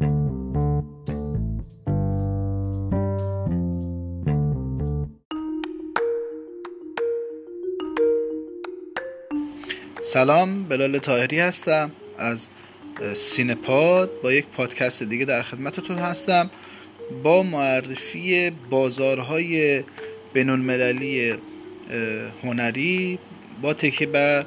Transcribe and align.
سلام 0.00 0.12
بلال 10.64 10.98
تاهری 10.98 11.40
هستم. 11.40 11.90
از 12.18 12.48
سینپاد 13.14 14.10
با 14.22 14.32
یک 14.32 14.46
پادکست 14.46 15.02
دیگه 15.02 15.24
در 15.24 15.42
خدمتتون 15.42 15.98
هستم. 15.98 16.50
با 17.22 17.42
معرفی 17.42 18.50
بازارهای 18.70 19.84
بین 20.32 20.50
المللی 20.50 21.34
هنری 22.42 23.18
با 23.62 23.74
تکیه 23.74 24.06
بر 24.06 24.46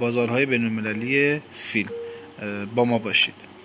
بازارهای 0.00 0.46
بین 0.46 0.64
المللی 0.64 1.40
فیلم 1.52 1.90
با 2.74 2.84
ما 2.84 2.98
باشید. 2.98 3.59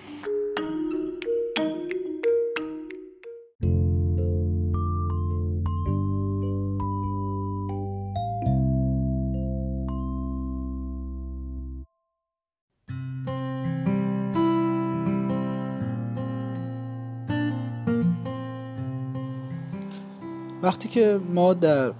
که 20.96 21.20
ما 21.34 21.54
در 21.54 21.92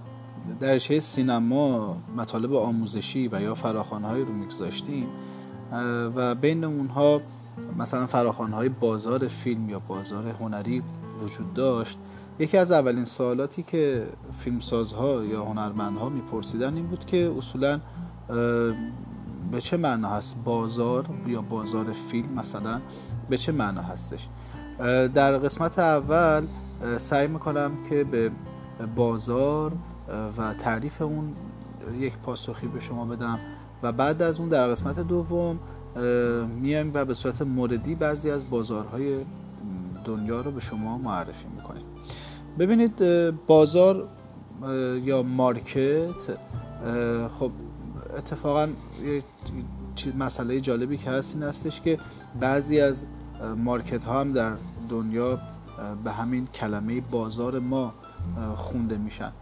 درشه 0.61 1.01
سینما 1.01 1.97
مطالب 2.17 2.55
آموزشی 2.55 3.29
و 3.29 3.43
یا 3.43 3.55
فراخانهایی 3.55 4.25
رو 4.25 4.33
میگذاشتیم 4.33 5.07
و 6.17 6.35
بین 6.35 6.65
اونها 6.65 7.21
مثلا 7.79 8.07
فراخانهای 8.07 8.69
بازار 8.69 9.29
فیلم 9.29 9.71
یا 9.71 9.79
بازار 9.79 10.27
هنری 10.27 10.83
وجود 11.23 11.55
داشت. 11.55 11.99
یکی 12.39 12.59
از 12.59 12.73
اولین 12.73 13.05
سوالاتی 13.05 13.63
که 13.63 14.07
فیلمسازها 14.39 15.25
یا 15.25 15.45
هنرمندها 15.45 16.09
میپرسیدن 16.09 16.75
این 16.75 16.87
بود 16.87 17.05
که 17.05 17.35
اصولا 17.39 17.81
به 19.51 19.61
چه 19.61 19.77
معنا 19.77 20.09
هست 20.09 20.37
بازار 20.45 21.07
یا 21.27 21.43
بازار 21.43 21.85
فیلم 22.11 22.33
مثلا؟ 22.33 22.81
به 23.31 23.37
چه 23.37 23.53
معنا 23.53 23.83
هستش؟ 23.83 24.27
در 25.15 25.39
قسمت 25.39 25.79
اول 25.79 26.47
سعی 26.99 27.27
می‌کنم 27.27 27.71
که 27.91 28.05
به 28.05 28.31
بازار 28.97 29.73
و 30.39 30.55
تعریف 30.55 31.03
اون 31.03 31.33
یک 31.99 32.13
پاسخی 32.19 32.67
به 32.67 32.81
شما 32.81 33.05
بدم. 33.05 33.39
و 33.83 33.93
بعد 33.93 34.23
از 34.23 34.41
اون 34.41 34.49
در 34.49 34.69
قسمت 34.69 35.01
دوم 35.01 35.59
میایم 36.61 36.91
و 36.95 37.05
به 37.05 37.15
صورت 37.15 37.43
موردی 37.43 37.95
بعضی 37.95 38.31
از 38.31 38.51
بازارهای 38.51 39.25
دنیا 40.05 40.41
رو 40.41 40.51
به 40.51 40.61
شما 40.61 40.99
معرفی 40.99 41.47
می‌کنیم. 41.57 41.85
ببینید 42.59 43.03
بازار 43.47 44.09
یا 45.05 45.23
مارکت 45.23 46.39
خب 47.39 47.51
اتفاقا 48.19 48.69
یه 49.05 49.23
مسئله 50.19 50.61
جالبی 50.61 50.97
که 50.97 51.11
هست 51.11 51.35
این 51.35 51.43
هستش 51.43 51.81
که 51.81 51.99
بعضی 52.41 52.81
از 52.81 53.07
مارکت 53.57 54.05
ها 54.05 54.21
هم 54.21 54.33
در 54.33 54.53
دنیا 54.89 55.39
به 56.05 56.11
همین 56.11 56.47
کلمه 56.47 57.01
بازار 57.01 57.59
ما 57.59 57.95
خونده 58.57 58.97
میشن. 58.97 59.33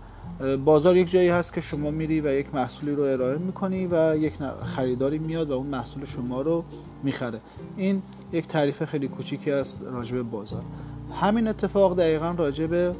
بازار 0.65 0.97
یک 0.97 1.11
جایی 1.11 1.29
هست 1.29 1.53
که 1.53 1.61
شما 1.61 1.91
میری 1.91 2.21
و 2.21 2.33
یک 2.33 2.55
محصولی 2.55 2.93
رو 2.93 3.03
ارائه 3.03 3.39
می‌کنی 3.39 3.89
و 3.91 4.17
یک 4.17 4.33
خریداری 4.65 5.19
میاد 5.19 5.51
و 5.51 5.53
اون 5.53 5.67
محصول 5.67 6.05
شما 6.05 6.41
رو 6.41 6.65
می‌خره. 7.03 7.41
این 7.77 8.03
یک 8.33 8.47
تعریف 8.47 8.85
خیلی 8.85 9.09
کوچیکی 9.09 9.51
است 9.51 9.81
راجع 9.93 10.15
به 10.17 10.23
بازار. 10.23 10.63
همین 11.21 11.49
اتفاق 11.49 11.97
دقیقا 11.97 12.35
راجع 12.39 12.67
به 12.67 12.95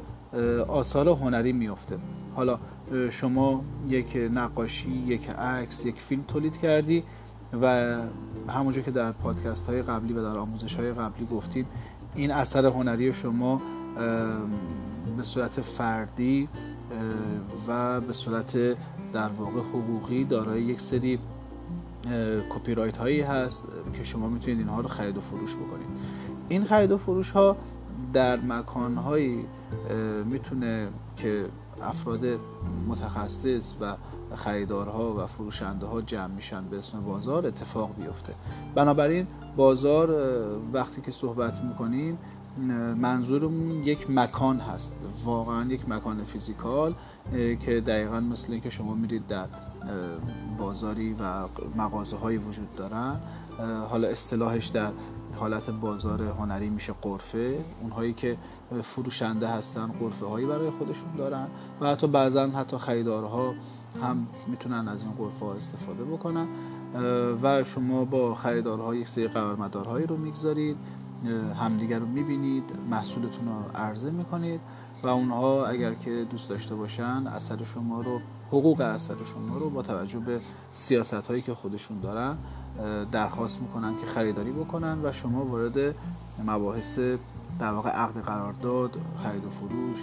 آثار 0.67 1.07
هنری 1.07 1.53
میفته 1.53 1.97
حالا 2.35 2.59
شما 3.09 3.61
یک 3.87 4.17
نقاشی 4.33 4.91
یک 5.07 5.29
عکس 5.29 5.85
یک 5.85 6.01
فیلم 6.01 6.23
تولید 6.27 6.57
کردی 6.57 7.03
و 7.61 7.97
همونجور 8.47 8.83
که 8.83 8.91
در 8.91 9.11
پادکست 9.11 9.67
های 9.67 9.81
قبلی 9.81 10.13
و 10.13 10.21
در 10.21 10.37
آموزش 10.37 10.75
های 10.75 10.93
قبلی 10.93 11.25
گفتیم 11.31 11.65
این 12.15 12.31
اثر 12.31 12.65
هنری 12.65 13.13
شما 13.13 13.61
به 15.17 15.23
صورت 15.23 15.61
فردی 15.61 16.49
و 17.67 18.01
به 18.01 18.13
صورت 18.13 18.57
در 19.13 19.29
واقع 19.29 19.59
حقوقی 19.59 20.23
دارای 20.23 20.61
یک 20.61 20.81
سری 20.81 21.19
کپی 22.49 22.73
رایت 22.73 22.97
هایی 22.97 23.21
هست 23.21 23.67
که 23.93 24.03
شما 24.03 24.29
می‌تونید 24.29 24.59
اینها 24.59 24.81
رو 24.81 24.87
خرید 24.87 25.17
و 25.17 25.21
فروش 25.21 25.55
بکنید. 25.55 25.87
این 26.49 26.63
خرید 26.63 26.91
و 26.91 26.97
فروش 26.97 27.31
ها 27.31 27.57
در 28.13 28.39
مکان 28.39 28.97
هایی 28.97 29.45
می‌تونه 30.25 30.89
که 31.17 31.45
افراد 31.81 32.25
متخصص 32.87 33.73
و 33.81 33.95
خریدارها 34.35 35.15
و 35.17 35.27
فروشنده 35.27 35.85
ها 35.85 36.01
جمع 36.01 36.27
میشن 36.27 36.65
به 36.65 36.77
اسم 36.77 37.01
بازار 37.01 37.47
اتفاق 37.47 37.95
بیفته. 37.95 38.33
بنابراین 38.75 39.27
بازار 39.55 40.15
وقتی 40.73 41.01
که 41.01 41.11
صحبت 41.11 41.63
می‌کنیم 41.63 42.17
منظورمون 42.97 43.71
یک 43.71 44.09
مکان 44.09 44.59
هست. 44.59 44.95
واقعا 45.25 45.65
یک 45.65 45.89
مکان 45.89 46.23
فیزیکال 46.23 46.95
که 47.31 47.81
دقیقا 47.81 48.19
مثل 48.19 48.51
اینکه 48.51 48.69
شما 48.69 48.93
میرید 48.93 49.27
در 49.27 49.45
بازاری 50.57 51.15
و 51.19 51.47
مغازه 51.75 52.17
هایی 52.17 52.37
وجود 52.37 52.75
دارن. 52.75 53.19
حالا 53.89 54.07
اصطلاحش 54.07 54.67
در 54.67 54.91
حالت 55.35 55.69
بازار 55.69 56.21
هنری 56.21 56.69
میشه 56.69 56.93
قرفه. 57.01 57.65
اونهایی 57.81 58.13
که 58.13 58.37
فروشنده 58.83 59.47
هستن 59.47 59.87
قرفه 59.87 60.25
هایی 60.25 60.45
برای 60.45 60.69
خودشون 60.69 61.15
دارن. 61.17 61.47
و 61.81 61.87
حتی 61.87 62.07
بعضا 62.07 62.47
حتی 62.47 62.77
خریدارها 62.77 63.53
هم 64.01 64.27
می‌تونن 64.47 64.87
از 64.87 65.03
این 65.03 65.11
قرفه 65.11 65.45
ها 65.45 65.53
استفاده 65.53 66.03
بکنن. 66.03 66.47
و 67.43 67.63
شما 67.63 68.05
با 68.05 68.35
خریدارها 68.35 68.95
یک 68.95 69.07
سری 69.07 69.27
قرارمدارهایی 69.27 70.07
رو 70.07 70.17
می‌گذارید. 70.17 70.77
همدیگر 71.59 71.99
رو 71.99 72.05
می‌بینید 72.05 72.63
محصولتون 72.89 73.45
رو 73.45 73.77
عرضه 73.77 74.11
می‌کنید 74.11 74.59
و 75.03 75.07
اونها 75.07 75.65
اگر 75.65 75.93
که 75.93 76.25
دوست 76.31 76.49
داشته 76.49 76.75
باشن 76.75 77.27
اثر 77.27 77.57
شما 77.73 78.01
رو 78.01 78.19
حقوق 78.47 78.81
اثر 78.81 79.15
شما 79.33 79.57
رو 79.57 79.69
با 79.69 79.81
توجه 79.81 80.19
به 80.19 80.39
سیاست 80.73 81.13
هایی 81.13 81.41
که 81.41 81.53
خودشون 81.53 81.99
دارن 81.99 82.37
درخواست 83.11 83.61
می‌کنن 83.61 83.97
که 83.97 84.05
خریداری 84.05 84.51
بکنن 84.51 84.97
و 85.03 85.11
شما 85.11 85.45
وارد 85.45 85.95
مباحث 86.45 86.99
در 87.59 87.71
واقع 87.71 87.89
عقد 87.89 88.21
قرارداد 88.21 88.97
خرید 89.23 89.45
و 89.45 89.49
فروش 89.49 89.97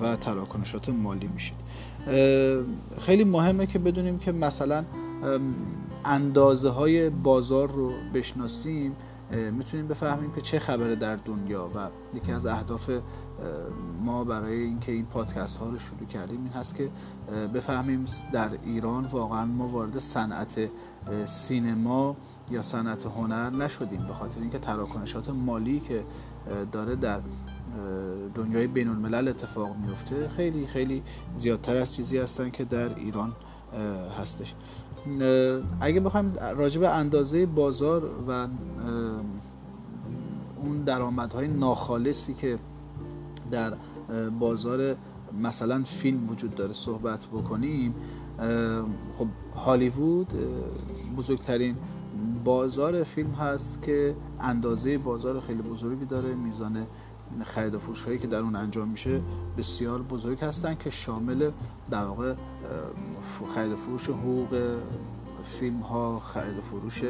و 0.00 0.16
تراکنشات 0.16 0.88
مالی 0.88 1.30
میشید. 1.34 1.56
خیلی 2.98 3.24
مهمه 3.24 3.66
که 3.66 3.78
بدونیم 3.78 4.18
که 4.18 4.32
مثلا 4.32 4.84
اندازه 6.04 6.68
های 6.68 7.10
بازار 7.10 7.68
رو 7.68 7.92
بشناسیم 8.14 8.96
می‌تونیم 9.32 9.88
بفهمیم 9.88 10.32
که 10.32 10.40
چه 10.40 10.58
خبره 10.58 10.96
در 10.96 11.16
دنیا 11.16 11.70
و 11.74 11.88
یکی 12.14 12.32
از 12.32 12.46
اهداف 12.46 12.90
ما 14.02 14.24
برای 14.24 14.58
اینکه 14.62 14.92
این 14.92 15.06
پادکست 15.06 15.58
ها 15.58 15.68
رو 15.68 15.78
شروع 15.78 16.06
کردیم 16.08 16.42
این 16.42 16.52
هست 16.52 16.74
که 16.74 16.90
بفهمیم 17.54 18.06
در 18.32 18.48
ایران 18.64 19.04
واقعا 19.04 19.44
ما 19.44 19.68
وارد 19.68 19.98
صنعت 19.98 20.70
سینما 21.24 22.16
یا 22.50 22.62
صنعت 22.62 23.06
هنر 23.06 23.50
نشدیم 23.50 24.06
به 24.06 24.14
خاطر 24.14 24.40
اینکه 24.40 24.58
تراکنشات 24.58 25.28
مالی 25.28 25.80
که 25.80 26.04
داره 26.72 26.96
در 26.96 27.20
دنیای 28.34 28.66
بین 28.66 28.88
الملل 28.88 29.28
اتفاق 29.28 29.76
میفته 29.76 30.28
خیلی 30.28 30.66
خیلی 30.66 31.02
زیادتر 31.36 31.76
از 31.76 31.94
چیزی 31.94 32.18
هستن 32.18 32.50
که 32.50 32.64
در 32.64 32.94
ایران 32.94 33.32
هستش. 34.20 34.54
اگه 35.80 36.00
بخوایم 36.00 36.32
راجع 36.56 36.80
به 36.80 36.88
اندازه 36.88 37.46
بازار 37.46 38.10
و 38.28 38.48
اون 40.62 40.82
درآمدهای 40.84 41.48
ناخالصی 41.48 42.34
که 42.34 42.58
در 43.50 43.74
بازار 44.38 44.96
مثلا 45.42 45.82
فیلم 45.82 46.30
وجود 46.30 46.54
داره 46.54 46.72
صحبت 46.72 47.26
بکنیم 47.26 47.94
خب 49.18 49.26
هالیوود 49.56 50.28
بزرگترین 51.16 51.76
بازار 52.44 53.02
فیلم 53.02 53.30
هست 53.30 53.82
که 53.82 54.16
اندازه 54.40 54.98
بازار 54.98 55.40
خیلی 55.40 55.62
بزرگی 55.62 56.04
داره 56.04 56.34
میزان 56.34 56.86
خرید 57.44 57.74
و 57.74 57.78
فروش 57.78 58.04
هایی 58.04 58.18
که 58.18 58.26
در 58.26 58.38
اون 58.38 58.56
انجام 58.56 58.88
میشه 58.88 59.20
بسیار 59.58 60.02
بزرگ 60.02 60.44
هستن 60.44 60.74
که 60.74 60.90
شامل 60.90 61.50
در 61.90 62.04
واقع 62.04 62.34
خرید 63.54 63.72
و 63.72 63.76
فروش 63.76 64.08
حقوق 64.08 64.78
فیلم 65.44 65.80
ها 65.80 66.18
خرید 66.20 66.58
و 66.58 66.60
فروش 66.60 67.02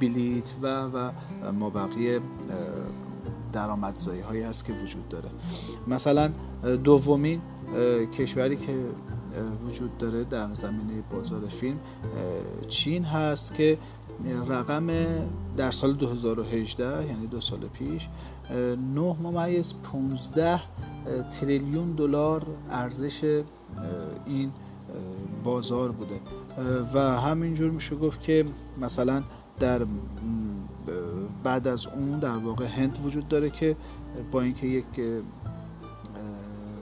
بلیت 0.00 0.54
و 0.62 0.84
و 0.84 1.10
ما 1.52 1.70
بقیه 1.70 2.20
درآمدزایی 3.52 4.20
هایی 4.20 4.42
هست 4.42 4.64
که 4.64 4.72
وجود 4.72 5.08
داره. 5.08 5.30
مثلا 5.88 6.32
دومین 6.84 7.40
کشوری 8.18 8.56
که 8.56 8.76
وجود 9.68 9.98
داره 9.98 10.24
در 10.24 10.54
زمینه 10.54 11.02
بازار 11.12 11.40
فیلم 11.48 11.78
چین 12.68 13.04
هست 13.04 13.54
که 13.54 13.78
رقم 14.48 14.86
در 15.56 15.70
سال 15.70 15.92
2018 15.92 17.06
یعنی 17.06 17.26
دو 17.26 17.40
سال 17.40 17.60
پیش 17.60 18.08
9 18.50 19.16
ممیز 19.22 19.74
15 19.92 20.60
تریلیون 21.40 21.92
دلار 21.92 22.46
ارزش 22.70 23.42
این 24.26 24.52
بازار 25.44 25.92
بوده. 25.92 26.20
و 26.94 27.20
همینجور 27.20 27.70
میشه 27.70 27.96
گفت 27.96 28.22
که 28.22 28.46
مثلا 28.80 29.22
در 29.58 29.86
بعد 31.44 31.68
از 31.68 31.86
اون 31.86 32.18
در 32.18 32.36
واقع 32.36 32.66
هند 32.66 32.98
وجود 33.04 33.28
داره 33.28 33.50
که 33.50 33.76
با 34.32 34.40
اینکه 34.40 34.66
یک 34.66 34.84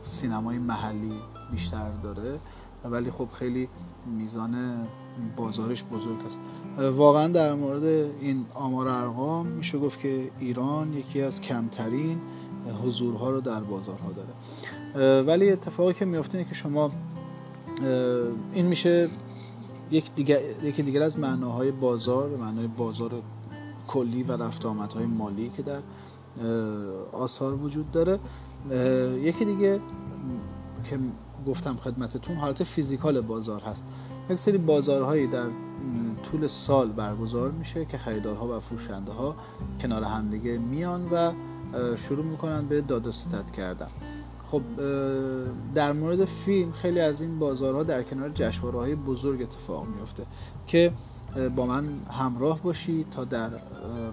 سینمای 0.03 0.59
محلی 0.59 1.13
بیشتر 1.51 1.91
داره 1.91 2.39
ولی 2.85 3.11
خب 3.11 3.29
خیلی 3.33 3.69
میزان 4.07 4.87
بازارش 5.37 5.85
بزرگ 5.85 6.27
است. 6.27 6.41
واقعا 6.79 7.29
در 7.29 7.55
مورد 7.55 7.85
این 7.85 8.47
آمار 8.55 8.89
ارقام 8.89 9.47
میشه 9.47 9.79
گفت 9.79 10.01
که 10.01 10.31
ایران 10.41 10.93
یکی 10.93 11.23
از 11.23 11.41
کمترین 11.41 12.19
حضورها 12.85 13.31
رو 13.31 13.41
در 13.41 13.61
بازارها 13.61 14.13
داره. 14.13 15.23
ولی 15.23 15.51
اتفاقی 15.51 15.93
که 15.93 16.05
میفته 16.05 16.39
اینه 16.39 16.49
که 16.49 16.55
شما 16.55 16.91
این 18.53 18.67
میشه 18.67 19.09
یک 19.91 20.15
دیگر, 20.15 20.41
یکی 20.63 20.83
دیگر 20.83 21.03
از 21.03 21.19
معناهای 21.19 21.73
بازار 21.73 22.29
به 22.29 22.37
معنای 22.37 22.67
بازار 22.67 23.13
کلی 23.87 24.23
و 24.23 24.33
رفت 24.33 24.67
آمدهای 24.67 25.07
مالی 25.07 25.51
که 25.57 25.63
در 25.63 25.81
آثار 27.13 27.55
وجود 27.55 27.91
داره. 27.91 28.19
یکی 29.23 29.45
دیگه 29.45 29.81
که 30.85 30.99
گفتم 31.47 31.77
خدمتتون 31.77 32.37
حالت 32.37 32.65
فیزیکال 32.65 33.21
بازار 33.21 33.61
هست. 33.61 33.85
یک 34.31 34.39
سری 34.39 34.59
بازارهایی 34.59 35.27
در 35.27 35.47
طول 36.31 36.47
سال 36.47 36.93
برگزار 36.93 37.51
میشه 37.51 37.85
که 37.85 37.99
خریدارها 37.99 38.57
و 38.57 38.61
فروشنده 38.61 39.13
ها 39.13 39.37
کنار 39.81 40.03
همدیگه 40.03 40.59
میان 40.59 41.09
و 41.13 41.33
شروع 41.97 42.25
می‌کنن 42.25 42.67
به 42.67 42.81
داد 42.81 43.07
و 43.07 43.13
ستد 43.13 43.51
کردن. 43.51 43.89
خب 44.51 44.63
در 45.75 45.93
مورد 45.93 46.25
فیلم 46.25 46.73
خیلی 46.73 47.01
از 47.01 47.21
این 47.21 47.39
بازارها 47.39 47.83
در 47.83 48.03
کنار 48.03 48.31
جشنواره 48.35 48.79
های 48.79 48.95
بزرگ 48.95 49.43
اتفاق 49.43 49.87
میفته 49.87 50.27
که 50.67 50.93
با 51.57 51.67
من 51.67 51.89
همراه 52.11 52.63
باشید 52.63 53.11
تا 53.11 53.25
در 53.25 53.49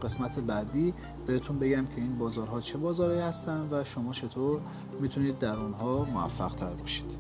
قسمت 0.04 0.39
بعدی 0.39 0.94
بهتون 1.25 1.59
بگم 1.59 1.86
که 1.86 2.01
این 2.01 2.18
بازارها 2.18 2.62
چه 2.62 2.77
بازارهایی 2.77 3.21
هستن 3.21 3.68
و 3.71 3.83
شما 3.83 4.12
چطور 4.12 4.62
می‌تونید 5.01 5.39
در 5.39 5.56
اونها 5.56 6.07
موفق 6.13 6.56
تر 6.56 6.74
باشید. 6.74 7.18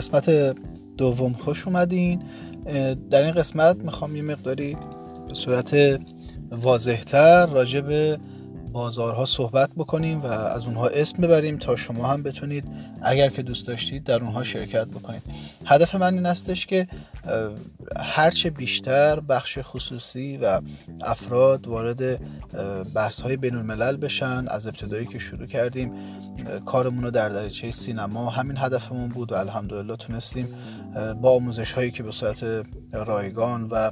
قسمت 0.00 0.56
دوم 0.96 1.32
خوش 1.32 1.66
اومدین. 1.66 2.22
در 3.10 3.22
این 3.22 3.32
قسمت 3.32 3.76
می‌خوام 3.76 4.16
یه 4.16 4.22
مقداری 4.22 4.76
به 5.28 5.34
صورت 5.34 6.00
واضحتر 6.50 7.46
راجع 7.46 7.80
به 7.80 8.18
بازارها 8.72 9.24
صحبت 9.24 9.70
بکنیم 9.76 10.20
و 10.20 10.26
از 10.26 10.66
اونها 10.66 10.86
اسم 10.86 11.22
ببریم 11.22 11.58
تا 11.58 11.76
شما 11.76 12.06
هم 12.06 12.22
بتونید 12.22 12.64
اگر 13.02 13.28
که 13.28 13.42
دوست 13.42 13.66
داشتید 13.66 14.04
در 14.04 14.24
اونها 14.24 14.44
شرکت 14.44 14.86
بکنید. 14.86 15.22
هدف 15.66 15.94
من 15.94 16.14
این 16.14 16.26
استش 16.26 16.66
که 16.66 16.86
هرچه 17.96 18.50
بیشتر 18.50 19.20
بخش 19.20 19.58
خصوصی 19.62 20.36
و 20.36 20.60
افراد 21.00 21.66
وارد 21.66 22.20
بحث 22.94 23.20
های 23.20 23.36
بین 23.36 23.54
الملل 23.54 23.96
بشن 23.96 24.48
از 24.48 24.66
ابتدایی 24.66 25.06
که 25.06 25.18
شروع 25.18 25.46
کردیم 25.46 25.92
کارمون 26.66 27.04
رو 27.04 27.10
در 27.10 27.28
دریچه 27.28 27.70
سینما 27.70 28.30
همین 28.30 28.56
هدفمون 28.56 29.08
بود 29.08 29.32
و 29.32 29.34
الحمدلله 29.34 29.96
تونستیم 29.96 30.54
با 31.22 31.34
آموزش 31.34 31.72
هایی 31.72 31.90
که 31.90 32.02
به 32.02 32.10
صورت 32.10 32.66
رایگان 32.92 33.68
و 33.70 33.90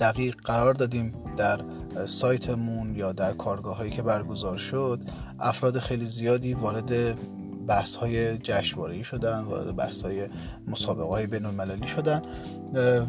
دقیق 0.00 0.36
قرار 0.44 0.74
دادیم 0.74 1.14
در 1.36 1.60
سایتمون 2.06 2.96
یا 2.96 3.12
در 3.12 3.32
کارگاه 3.32 3.76
هایی 3.76 3.90
که 3.90 4.02
برگزار 4.02 4.56
شد 4.56 5.02
افراد 5.40 5.78
خیلی 5.78 6.06
زیادی 6.06 6.54
وارد 6.54 7.18
بحث 7.66 7.96
های 7.96 8.38
جشنواره‌ای 8.38 9.04
شدن 9.04 9.40
وارد 9.40 9.76
بحث 9.76 10.02
های 10.02 10.28
مسابقه 10.66 11.08
های 11.08 11.26
بین 11.26 11.44
المللی 11.44 11.86
شدن 11.86 12.22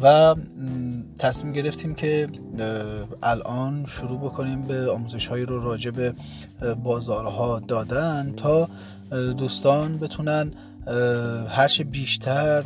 و 0.01 0.35
تصمیم 1.19 1.53
گرفتیم 1.53 1.95
که 1.95 2.27
الان 3.23 3.85
شروع 3.85 4.19
بکنیم 4.19 4.61
به 4.61 4.91
آموزش 4.91 5.27
هایی 5.27 5.45
رو 5.45 5.63
راجع 5.63 5.91
به 5.91 6.13
بازارها 6.83 7.59
دادن 7.59 8.33
تا 8.37 8.69
دوستان 9.37 9.97
بتونن 9.97 10.51
هرچه 11.49 11.83
بیشتر 11.83 12.63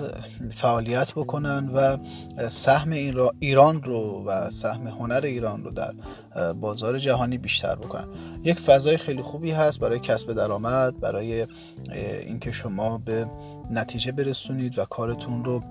فعالیت 0.50 1.12
بکنن 1.12 1.68
و 1.68 1.98
سهم 2.48 2.92
ایران 3.40 3.84
رو 3.84 4.24
و 4.28 4.50
سهم 4.50 4.88
هنر 4.88 5.22
ایران 5.24 5.64
رو 5.64 5.72
در 5.72 5.94
بازار 6.54 7.00
جهانی 7.00 7.38
بیشتر 7.38 7.76
بکنن. 7.76 8.08
یک 8.44 8.60
فضای 8.60 8.98
خیلی 8.98 9.22
خوبی 9.22 9.52
هست 9.52 9.80
برای 9.80 10.00
کسب 10.00 10.34
درآمد 10.34 11.00
برای 11.00 11.48
اینکه 12.26 12.52
شما 12.52 12.98
به 12.98 13.28
نتیجه 13.72 14.12
برسونید 14.12 14.80
و 14.80 14.86
کارتون 14.86 15.46
رو 15.46 15.64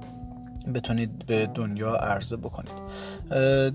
بتونید 0.74 1.26
به 1.26 1.46
دنیا 1.46 1.94
عرضه 1.94 2.36
بکنید. 2.36 2.72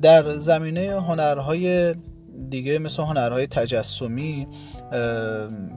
در 0.02 0.30
زمینه 0.30 1.02
هنرهای 1.02 1.96
دیگه 2.50 2.80
مثل 2.80 3.04
هنرهای 3.04 3.48
تجسمی 3.48 4.48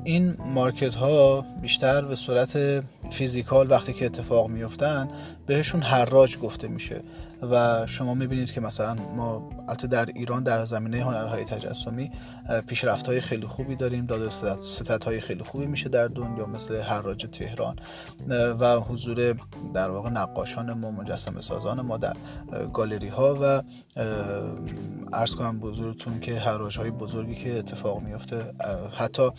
این 0.05 0.37
مارکت 0.55 0.95
ها 0.95 1.45
بیشتر 1.63 2.05
به 2.05 2.17
صورت 2.17 2.83
فیزیکال 3.11 3.71
وقتی 3.71 3.93
که 3.93 4.07
اتفاق 4.07 4.49
میفتن 4.49 5.09
بهشون 5.47 5.83
حراج 5.83 6.39
گفته 6.39 6.69
میشه. 6.69 7.03
و 7.51 7.87
شما 7.87 8.15
می‌بینید 8.15 8.53
که 8.53 8.61
مثلا 8.61 8.95
ما 8.95 9.51
البته 9.69 9.87
در 9.87 10.07
ایران 10.07 10.43
در 10.43 10.65
زمینه 10.65 11.05
هنرهای 11.05 11.45
تجسمی 11.45 12.11
پیشرفت 12.67 13.07
های 13.07 13.21
خیلی 13.21 13.47
خوبی 13.47 13.77
داریم. 13.77 14.07
داد 14.07 14.31
ستت 14.61 15.05
های 15.05 15.21
خیلی 15.21 15.43
خوبی 15.43 15.67
میشه 15.67 15.89
در 15.89 16.07
دنیا 16.07 16.47
مثل 16.47 16.81
حراج 16.81 17.27
تهران. 17.33 17.77
و 18.61 18.81
حضور 18.81 19.37
در 19.75 19.91
واقع 19.91 20.11
نقاشان 20.11 20.73
ما 20.73 20.91
مجسم 20.91 21.41
سازان 21.41 21.81
ما 21.81 21.97
در 21.97 22.17
گالری 22.73 23.09
ها 23.09 23.39
و 23.43 23.63
ارز 25.13 25.35
کنم 25.35 25.61
بزرگتون 25.61 26.21
که 26.21 26.39
حراج 26.39 26.79
های 26.79 26.91
بزرگی 26.91 27.35
که 27.35 27.59
اتفاق 27.59 28.03
میفته 28.03 28.45
حتی 28.93 29.31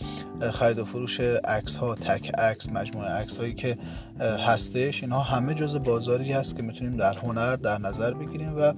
خرید 0.52 0.78
و 0.78 0.84
فروش 0.84 1.20
عکس 1.20 1.76
ها 1.76 1.94
تک 1.94 2.30
عکس 2.38 2.68
مجموعه 2.68 3.08
عکس 3.10 3.36
هایی 3.36 3.54
که 3.62 3.78
هستش 4.20 5.02
اینها 5.02 5.20
همه 5.20 5.54
جز 5.54 5.76
بازاری 5.76 6.32
هست 6.32 6.56
که 6.56 6.62
می‌تونیم 6.62 6.96
در 6.96 7.18
هنر 7.18 7.56
در 7.56 7.78
نظر 7.78 8.14
بگیریم 8.14 8.54
و 8.56 8.72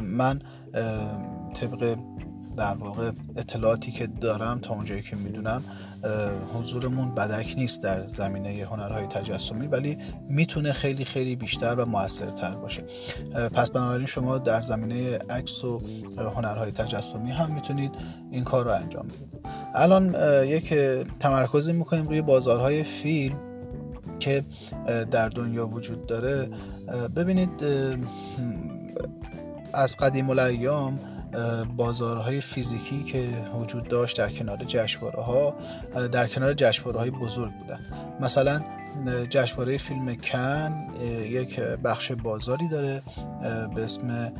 من 0.00 0.40
طبق 1.54 1.96
در 2.56 2.74
واقع 2.74 3.10
اطلاعاتی 3.36 3.92
که 3.92 4.06
دارم 4.06 4.58
تا 4.58 4.74
اونجایی 4.74 5.02
که 5.02 5.16
می‌دونم 5.16 5.62
حضورمون 6.54 7.14
بدک 7.14 7.54
نیست 7.56 7.82
در 7.82 8.06
زمینه 8.06 8.66
هنرهای 8.70 9.06
تجسمی 9.06 9.66
ولی 9.66 9.98
می‌تونه 10.28 10.72
خیلی 10.72 11.04
خیلی 11.04 11.36
بیشتر 11.36 11.74
و 11.74 11.86
موثرتر 11.86 12.54
باشه. 12.54 12.82
پس 13.54 13.70
بنابراین 13.70 14.06
شما 14.06 14.38
در 14.38 14.62
زمینه 14.62 15.18
عکس 15.30 15.64
و 15.64 15.80
هنرهای 16.36 16.72
تجسمی 16.72 17.30
هم 17.30 17.50
می‌تونید 17.54 17.94
این 18.30 18.44
کار 18.44 18.64
رو 18.64 18.70
انجام 18.70 19.06
بدید. 19.06 19.40
الان 19.74 20.14
یک 20.46 20.74
تمرکزی 21.20 21.72
می‌کنیم 21.72 22.08
روی 22.08 22.22
بازارهای 22.22 22.82
فیلم. 22.82 23.36
که 24.18 24.44
در 25.10 25.28
دنیا 25.28 25.66
وجود 25.66 26.06
داره. 26.06 26.48
ببینید 27.16 27.50
از 29.74 29.96
قدیم 29.96 30.30
الایام 30.30 30.98
بازارهای 31.76 32.40
فیزیکی 32.40 33.02
که 33.02 33.28
وجود 33.60 33.88
داشت 33.88 34.18
در 34.18 34.30
کنار 34.30 34.56
جشنواره 34.56 35.22
ها 35.22 35.54
در 36.12 36.26
کنار 36.26 36.54
جشنواره 36.54 36.98
های 36.98 37.10
بزرگ 37.10 37.52
بودن. 37.52 37.80
مثلا 38.20 38.60
جشنواره 39.30 39.78
فیلم 39.78 40.14
کن 40.16 40.86
یک 41.30 41.60
بخش 41.60 42.12
بازاری 42.12 42.68
داره 42.68 43.02
به 43.74 43.84
اسم 43.84 44.32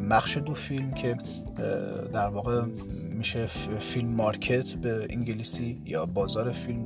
مخش 0.00 0.36
دو 0.36 0.54
فیلم 0.54 0.90
که 0.90 1.16
در 2.12 2.28
واقع 2.28 2.62
میشه 3.14 3.46
فیلم 3.78 4.08
مارکت 4.08 4.74
به 4.74 5.06
انگلیسی 5.10 5.82
یا 5.84 6.06
بازار 6.06 6.52
فیلم 6.52 6.84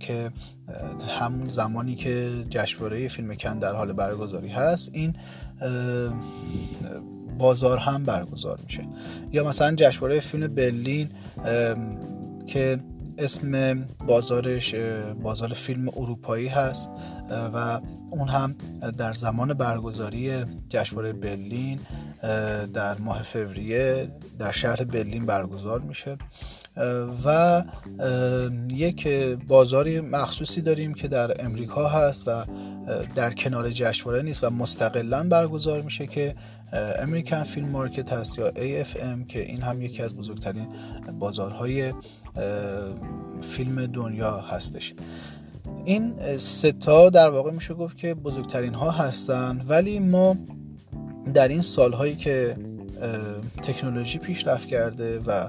که 0.00 0.30
همون 1.20 1.48
زمانی 1.48 1.94
که 1.94 2.30
جشنواره 2.48 3.08
فیلم 3.08 3.34
کن 3.34 3.58
در 3.58 3.74
حال 3.74 3.92
برگزاری 3.92 4.48
هست 4.48 4.90
این 4.94 5.16
بازار 7.38 7.78
هم 7.78 8.04
برگزار 8.04 8.58
میشه. 8.64 8.86
یا 9.32 9.48
مثلا 9.48 9.74
جشنواره 9.74 10.20
فیلم 10.20 10.46
برلین 10.46 11.08
که 12.46 12.78
اسم 13.22 13.74
بازارش 14.06 14.74
بازار 15.22 15.52
فیلم 15.52 15.88
اروپایی 15.88 16.48
هست 16.48 16.90
و 17.54 17.80
اون 18.10 18.28
هم 18.28 18.54
در 18.98 19.12
زمان 19.12 19.54
برگزاری 19.54 20.44
جشنواره 20.68 21.12
برلین 21.12 21.80
در 22.72 22.98
ماه 22.98 23.22
فوریه 23.22 24.08
در 24.38 24.52
شهر 24.52 24.84
برلین 24.84 25.26
برگزار 25.26 25.80
میشه. 25.80 26.16
و 27.24 27.62
یک 28.72 29.08
بازاری 29.48 30.00
مخصوصی 30.00 30.60
داریم 30.60 30.94
که 30.94 31.08
در 31.08 31.44
امریکا 31.44 31.88
هست 31.88 32.24
و 32.26 32.44
در 33.14 33.32
کنار 33.32 33.70
جشنواره 33.70 34.22
نیست 34.22 34.44
و 34.44 34.50
مستقلا 34.50 35.28
برگزار 35.28 35.82
میشه 35.82 36.06
که 36.06 36.34
امریکن 36.98 37.42
فیلم 37.42 37.68
مارکت 37.68 38.12
هست 38.12 38.38
یا 38.38 38.50
AFM 38.50 39.26
که 39.28 39.40
این 39.40 39.62
هم 39.62 39.82
یکی 39.82 40.02
از 40.02 40.14
بزرگترین 40.14 40.68
بازارهای 41.18 41.92
فیلم 43.40 43.86
دنیا 43.86 44.40
هستش. 44.40 44.94
این 45.84 46.38
ستا 46.38 47.10
در 47.10 47.30
واقع 47.30 47.50
میشه 47.50 47.74
گفت 47.74 47.96
که 47.98 48.14
بزرگترین 48.14 48.74
ها 48.74 48.90
هستن 48.90 49.60
ولی 49.68 49.98
ما 49.98 50.36
در 51.34 51.48
این 51.48 51.62
سالهایی 51.62 52.16
که 52.16 52.56
تکنولوژی 53.62 54.18
پیشرفت 54.18 54.68
کرده 54.68 55.20
و 55.26 55.48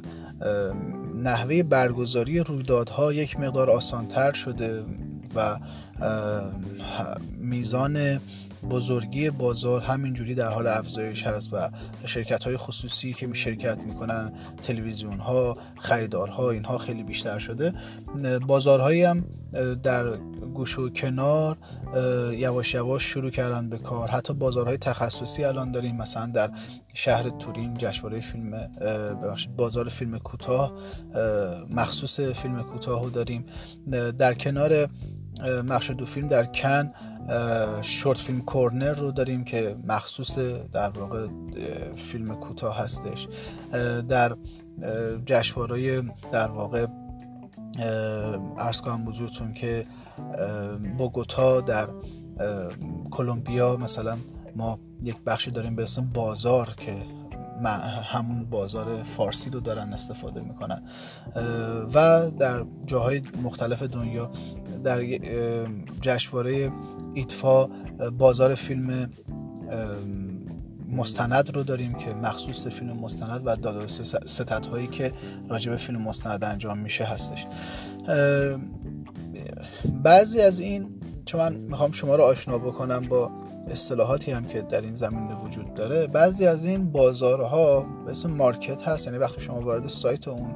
نحوه 1.23 1.63
برگزاری 1.63 2.39
رویدادها 2.39 3.13
یک 3.13 3.39
مقدار 3.39 3.69
آسانتر 3.69 4.33
شده 4.33 4.83
و 5.35 5.57
میزان 7.37 8.19
بزرگی 8.69 9.29
بازار 9.29 9.81
همینجوری 9.81 10.35
در 10.35 10.49
حال 10.49 10.67
افزایش 10.67 11.27
هست 11.27 11.53
و 11.53 11.69
شرکت 12.05 12.43
های 12.43 12.57
خصوصی 12.57 13.13
که 13.13 13.27
می 13.27 13.35
شرکت 13.35 13.77
می‌کنن 13.77 14.31
تلویزیون 14.61 15.19
ها 15.19 15.57
خریدارها 15.79 16.51
اینها 16.51 16.77
خیلی 16.77 17.03
بیشتر 17.03 17.39
شده. 17.39 17.73
بازارهایی 18.47 19.03
هم 19.03 19.23
در 19.83 20.17
گوش 20.53 20.79
و 20.79 20.89
کنار 20.89 21.57
یواش 22.31 22.73
یواش 22.73 23.03
شروع 23.03 23.29
کردن 23.29 23.69
به 23.69 23.77
کار. 23.77 24.09
حتی 24.09 24.33
بازارهای 24.33 24.77
تخصصی 24.77 25.43
الان 25.43 25.71
داریم 25.71 25.97
مثلا 25.97 26.25
در 26.25 26.51
شهر 26.93 27.29
تورین 27.29 27.73
جشنواره 27.73 28.19
فیلم 28.19 28.69
بازار 29.57 29.89
فیلم 29.89 30.19
کوتاه 30.19 30.73
مخصوص 31.69 32.19
فیلم 32.19 32.63
کوتاه 32.63 33.09
داریم. 33.09 33.45
در 34.17 34.33
کنار 34.33 34.89
مخشد 35.65 36.05
فیلم 36.05 36.27
در 36.27 36.45
کن 36.45 36.91
شورت 37.81 38.17
فیلم 38.17 38.41
کورنر 38.41 38.93
رو 38.93 39.11
داریم 39.11 39.43
که 39.43 39.75
مخصوص 39.87 40.37
در 40.71 40.89
واقع 40.89 41.27
فیلم 41.95 42.35
کوتاه 42.35 42.77
هستش. 42.77 43.27
در 44.07 44.35
جشنواره 45.25 46.01
در 46.31 46.47
واقع 46.47 46.85
ارز 48.57 48.81
کنم 48.81 49.05
بزرگتون 49.05 49.53
که 49.53 49.85
بوگوتا 50.97 51.61
در 51.61 51.87
کلمبیا 53.11 53.77
مثلا 53.77 54.17
ما 54.55 54.79
یک 55.01 55.15
بخشی 55.25 55.51
داریم 55.51 55.75
به 55.75 55.83
اسم 55.83 56.05
بازار 56.05 56.73
که 56.77 56.95
همون 58.03 58.45
بازار 58.45 59.03
فارسی 59.03 59.49
رو 59.49 59.59
دارن 59.59 59.93
استفاده 59.93 60.41
می‌کنن. 60.41 60.83
و 61.93 62.31
در 62.31 62.65
جاهای 62.85 63.21
مختلف 63.43 63.83
دنیا 63.83 64.29
در 64.83 65.03
جشنواره 66.01 66.71
ایتفا 67.13 67.67
بازار 68.17 68.55
فیلم 68.55 69.09
مستند 70.93 71.55
رو 71.55 71.63
داریم 71.63 71.93
که 71.93 72.09
مخصوص 72.09 72.67
فیلم 72.67 72.93
مستند 72.93 73.41
و 73.45 73.55
دادار 73.55 73.87
ستت 74.25 74.65
هایی 74.65 74.87
که 74.87 75.11
راجع 75.49 75.71
به 75.71 75.77
فیلم 75.77 76.01
مستند 76.01 76.43
انجام 76.43 76.77
میشه 76.77 77.03
هستش. 77.03 77.45
بعضی 80.03 80.41
از 80.41 80.59
این 80.59 80.89
چون 81.25 81.41
من 81.41 81.53
می‌خوام 81.53 81.91
شما 81.91 82.15
رو 82.15 82.23
آشنا 82.23 82.57
بکنم 82.57 83.07
با 83.09 83.31
اصطلاحاتی 83.67 84.31
هم 84.31 84.45
که 84.45 84.61
در 84.61 84.81
این 84.81 84.95
زمینه 84.95 85.35
وجود 85.35 85.73
داره 85.73 86.07
بعضی 86.07 86.47
از 86.47 86.65
این 86.65 86.91
بازارها 86.91 87.85
به 88.05 88.11
اسم 88.11 88.31
مارکت 88.31 88.87
هست 88.87 89.07
یعنی 89.07 89.19
وقتی 89.19 89.41
شما 89.41 89.61
وارد 89.61 89.87
سایت 89.87 90.27
اون 90.27 90.55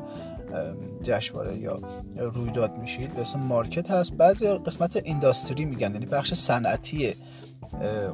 جشنواره 1.03 1.57
یا 1.57 1.81
رویداد 2.17 2.77
میشید 2.77 3.13
به 3.13 3.21
اسم 3.21 3.39
مارکت 3.39 3.91
هست. 3.91 4.13
بعضی 4.13 4.47
قسمت 4.47 5.01
اینداستری 5.03 5.65
میگن 5.65 5.91
یعنی 5.91 6.05
بخش 6.05 6.33
صنعتی 6.33 7.13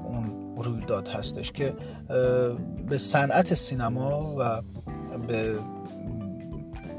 اون 0.06 0.43
رویداد 0.64 1.08
هستش 1.08 1.52
که 1.52 1.74
به 2.90 2.98
صنعت 2.98 3.54
سینما 3.54 4.36
و 4.40 4.62
به 5.28 5.60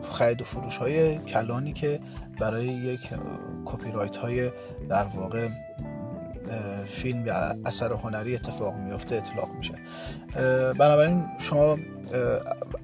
خرید 0.03 0.41
و 0.41 0.45
فروش 0.45 0.77
های 0.77 1.19
کلانی 1.19 1.73
که 1.73 2.01
برای 2.41 2.67
یک 2.67 3.01
کپی 3.65 3.91
رایت 3.91 4.17
های 4.17 4.51
در 4.89 5.05
واقع 5.05 5.49
فیلم 6.87 7.27
یا 7.27 7.35
اثر 7.65 7.93
هنری 7.93 8.35
اتفاق 8.35 8.77
میفته 8.77 9.17
اطلاق 9.17 9.49
میشه. 9.57 9.75
بنابراین 10.79 11.25
شما 11.39 11.79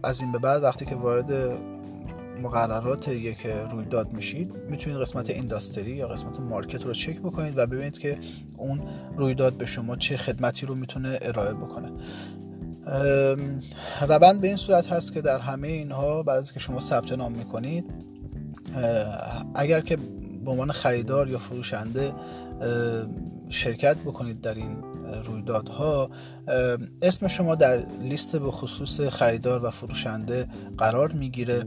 از 0.02 0.20
این 0.20 0.32
به 0.32 0.38
بعد 0.38 0.62
وقتی 0.62 0.84
که 0.84 0.94
وارد 0.94 1.32
مقررات 2.40 3.08
یک 3.08 3.46
رویداد 3.46 4.12
میشید 4.12 4.52
می‌تونید 4.68 5.00
قسمت 5.00 5.30
اینداستری 5.30 5.90
یا 5.90 6.08
قسمت 6.08 6.40
مارکت 6.40 6.84
رو 6.84 6.92
چک 6.92 7.18
بکنید 7.20 7.58
و 7.58 7.66
ببینید 7.66 7.98
که 7.98 8.18
اون 8.56 8.82
رویداد 9.16 9.52
به 9.52 9.66
شما 9.66 9.96
چه 9.96 10.16
خدمتی 10.16 10.66
رو 10.66 10.74
می‌تونه 10.74 11.18
ارائه 11.22 11.54
بکنه. 11.54 11.92
روند 14.08 14.40
به 14.40 14.46
این 14.46 14.56
صورت 14.56 14.92
هست 14.92 15.12
که 15.12 15.20
در 15.20 15.38
همه 15.38 15.68
اینها 15.68 16.22
بعد 16.22 16.38
از 16.38 16.52
که 16.52 16.60
شما 16.60 16.80
ثبت 16.80 17.12
نام 17.12 17.32
می‌کنید 17.32 17.84
اگر 19.54 19.80
که 19.80 19.96
به 20.44 20.50
عنوان 20.50 20.72
خریدار 20.72 21.28
یا 21.28 21.38
فروشنده 21.38 22.12
شرکت 23.48 23.96
بکنید 23.96 24.40
در 24.40 24.54
این 24.54 24.76
رویدادها. 25.24 26.10
اسم 27.02 27.28
شما 27.28 27.54
در 27.54 27.82
لیست 28.02 28.36
به 28.36 28.50
خصوص 28.50 29.00
خریدار 29.00 29.64
و 29.64 29.70
فروشنده 29.70 30.46
قرار 30.78 31.12
می‌گیره. 31.12 31.64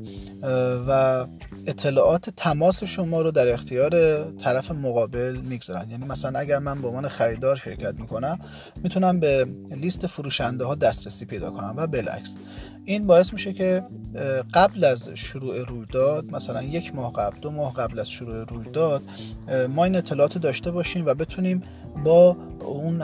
و 0.88 1.26
اطلاعات 1.68 2.30
تماس 2.30 2.84
شما 2.84 3.22
رو 3.22 3.32
در 3.32 3.54
اختیار 3.54 4.24
طرف 4.32 4.72
مقابل 4.72 5.38
می‌گذارن. 5.44 5.90
یعنی 5.90 6.06
مثلا 6.06 6.40
اگر 6.40 6.60
من 6.60 6.82
به 6.82 6.88
عنوان 6.88 7.08
خریدار 7.08 7.56
شرکت 7.56 8.00
می‌کنم 8.00 8.40
می‌تونم 8.84 9.20
به 9.20 9.48
لیست 9.72 10.08
فروشنده 10.08 10.66
ها 10.66 10.76
دسترسی 10.76 11.26
پیدا 11.26 11.50
کنم 11.50 11.74
و 11.78 11.88
بالعکس. 11.88 12.36
این 12.86 13.08
باعث 13.08 13.34
میشه 13.34 13.54
که 13.54 13.84
قبل 14.54 14.84
از 14.84 15.10
شروع 15.14 15.64
رویداد 15.64 16.32
مثلا 16.32 16.62
یک 16.64 16.96
ماه 16.96 17.14
قبل 17.14 17.40
دو 17.40 17.52
ماه 17.52 17.74
قبل 17.74 18.00
از 18.00 18.10
شروع 18.10 18.44
رویداد 18.44 19.02
ما 19.70 19.84
این 19.84 19.96
اطلاعات 19.96 20.38
داشته 20.38 20.72
باشیم 20.72 20.83
و 21.06 21.16
بتونیم 21.16 21.64
با 22.04 22.38
اون 22.60 23.04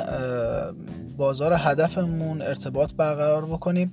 بازار 1.18 1.54
هدفمون 1.58 2.42
ارتباط 2.42 2.94
برقرار 2.94 3.46
بکنیم 3.46 3.92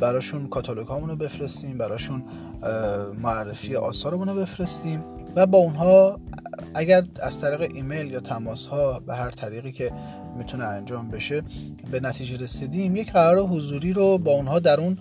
براشون 0.00 0.48
کاتالوگ 0.48 0.86
رو 0.88 1.16
بفرستیم 1.16 1.78
براشون 1.78 2.22
معرفی 3.22 3.76
آثارمون 3.76 4.28
رو 4.28 4.34
بفرستیم 4.34 5.04
و 5.36 5.46
با 5.46 5.58
اونها 5.58 6.20
اگر 6.74 7.04
از 7.22 7.40
طریق 7.40 7.70
ایمیل 7.74 8.10
یا 8.10 8.20
تماس 8.20 8.66
ها 8.66 9.00
به 9.00 9.14
هر 9.14 9.30
طریقی 9.30 9.72
که 9.72 9.92
می‌تونه 10.38 10.64
انجام 10.64 11.10
بشه 11.10 11.42
به 11.90 12.00
نتیجه 12.00 12.36
رسیدیم 12.36 12.96
یک 12.96 13.12
قرار 13.12 13.38
حضوری 13.38 13.92
رو 13.92 14.18
با 14.18 14.32
اونها 14.32 14.58
در 14.58 14.80
اون 14.80 14.98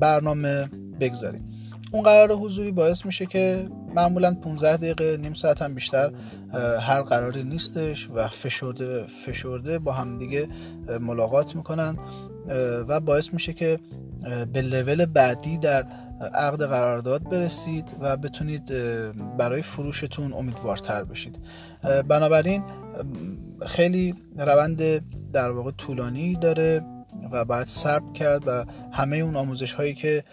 برنامه 0.00 0.70
بگذاریم. 1.00 1.51
اون 1.92 2.02
قرار 2.02 2.32
حضوری 2.32 2.72
باعث 2.72 3.06
میشه 3.06 3.26
که 3.26 3.68
معمولا 3.94 4.34
15 4.34 4.76
دقیقه 4.76 5.16
نیم 5.16 5.34
ساعت 5.34 5.62
هم 5.62 5.74
بیشتر 5.74 6.12
هر 6.80 7.02
قراری 7.02 7.42
نیستش 7.44 8.08
و 8.14 8.28
فشرده 8.28 9.02
فشرده 9.02 9.78
با 9.78 9.92
هم 9.92 10.18
دیگه 10.18 10.48
ملاقات 11.00 11.56
می‌کنن 11.56 11.96
و 12.88 13.00
باعث 13.00 13.32
میشه 13.32 13.52
که 13.52 13.78
به 14.52 14.60
لول 14.60 15.06
بعدی 15.06 15.58
در 15.58 15.86
عقد 16.34 16.62
قرارداد 16.66 17.28
برسید 17.28 17.84
و 18.00 18.16
بتونید 18.16 18.66
برای 19.38 19.62
فروشتون 19.62 20.32
امیدوارتر 20.32 21.04
بشید. 21.04 21.38
بنابراین 22.08 22.62
خیلی 23.66 24.14
روند 24.38 24.82
در 25.32 25.50
واقع 25.50 25.70
طولانی 25.70 26.36
داره 26.36 26.84
و 27.32 27.44
باید 27.44 27.66
صبر 27.66 28.12
کرد 28.12 28.42
و 28.46 28.64
همه 28.92 29.16
اون 29.16 29.36
آموزش 29.36 29.72
هایی 29.72 29.94
که 29.94 30.24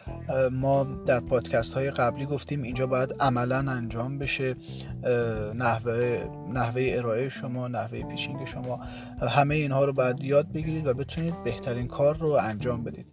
ما 0.52 0.84
در 1.06 1.20
پادکست 1.20 1.74
های 1.74 1.92
قبلی 1.92 2.26
گفتیم 2.26 2.62
اینجا 2.62 2.88
باید 2.88 3.16
عملا 3.20 3.72
انجام 3.72 4.20
بشه 4.20 4.56
نحوه, 5.56 6.24
نحوه 6.54 6.92
ارائه 6.96 7.30
شما 7.30 7.68
نحوه 7.68 8.04
پیشینگ 8.04 8.46
شما 8.46 8.80
همه 9.22 9.56
اینها 9.56 9.86
رو 9.86 9.94
باید 9.94 10.24
یاد 10.24 10.52
بگیرید 10.52 10.88
و 10.88 10.94
بتونید 10.94 11.44
بهترین 11.44 11.88
کار 11.88 12.18
رو 12.18 12.30
انجام 12.30 12.84
بدید. 12.84 13.06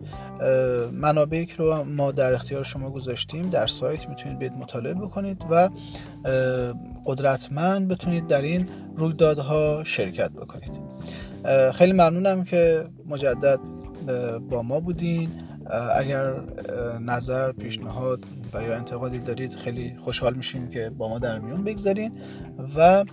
منابعی 0.93 1.49
رو 1.57 1.85
ما 1.85 2.13
در 2.13 2.35
اختیار 2.35 2.65
شما 2.65 2.91
گذاشتیم 2.91 3.51
در 3.51 3.67
سایت 3.67 4.09
می‌تونید 4.09 4.39
بید 4.39 4.53
مطالعه 4.53 4.95
بکنید 4.95 5.45
و 5.51 5.71
قدرتمند 7.07 7.89
بتونید 7.89 8.27
در 8.27 8.43
این 8.43 8.69
رویدادها 8.97 9.85
شرکت 9.85 10.31
بکنید. 10.31 10.81
خیلی 11.75 11.93
ممنونم 11.93 12.45
که 12.45 12.85
مجدد 13.07 13.59
با 14.51 14.63
ما 14.63 14.81
بودین. 14.81 15.31
اگر 15.97 16.35
نظر 17.01 17.53
پیشنهاد 17.53 18.25
و 18.55 18.63
یا 18.63 18.77
انتقادی 18.77 19.21
دارید 19.21 19.55
خیلی 19.55 19.97
خوشحال 19.99 20.35
میشیم 20.35 20.71
که 20.71 20.91
با 20.91 21.09
ما 21.09 21.19
در 21.19 21.39
میون 21.39 21.65
بگذارین 21.65 22.13
و 22.77 23.05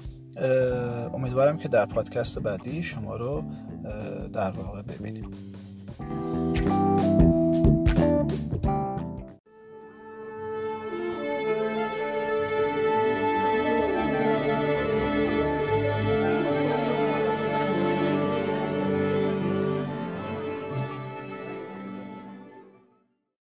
امیدوارم 1.14 1.58
که 1.58 1.68
در 1.68 1.86
پادکست 1.86 2.40
بعدی 2.40 2.84
شما 2.84 3.16
رو 3.16 3.44
در 4.34 4.52
واقع 4.52 4.82
ببینیم. 4.82 5.32